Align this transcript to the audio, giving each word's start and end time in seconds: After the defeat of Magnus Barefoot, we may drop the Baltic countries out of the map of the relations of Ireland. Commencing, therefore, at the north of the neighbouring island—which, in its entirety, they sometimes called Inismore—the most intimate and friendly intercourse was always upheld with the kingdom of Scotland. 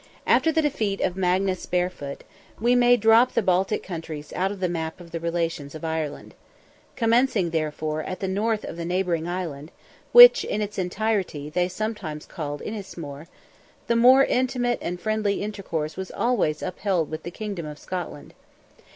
After 0.25 0.51
the 0.51 0.63
defeat 0.63 0.99
of 1.01 1.15
Magnus 1.15 1.67
Barefoot, 1.67 2.23
we 2.59 2.73
may 2.73 2.97
drop 2.97 3.35
the 3.35 3.43
Baltic 3.43 3.83
countries 3.83 4.33
out 4.33 4.51
of 4.51 4.59
the 4.59 4.67
map 4.67 4.99
of 4.99 5.11
the 5.11 5.19
relations 5.19 5.75
of 5.75 5.85
Ireland. 5.85 6.33
Commencing, 6.95 7.51
therefore, 7.51 8.01
at 8.01 8.19
the 8.19 8.27
north 8.27 8.63
of 8.65 8.77
the 8.77 8.83
neighbouring 8.83 9.27
island—which, 9.27 10.43
in 10.43 10.59
its 10.59 10.79
entirety, 10.79 11.51
they 11.51 11.67
sometimes 11.67 12.25
called 12.25 12.63
Inismore—the 12.63 13.95
most 13.95 14.27
intimate 14.27 14.79
and 14.81 14.99
friendly 14.99 15.43
intercourse 15.43 15.95
was 15.95 16.09
always 16.09 16.63
upheld 16.63 17.11
with 17.11 17.21
the 17.21 17.29
kingdom 17.29 17.67
of 17.67 17.77
Scotland. 17.77 18.33